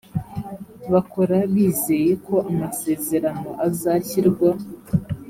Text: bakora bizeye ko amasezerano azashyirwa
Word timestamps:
bakora 0.91 1.35
bizeye 1.53 2.11
ko 2.25 2.35
amasezerano 2.51 3.49
azashyirwa 3.67 4.49